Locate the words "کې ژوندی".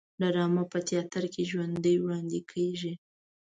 1.33-1.95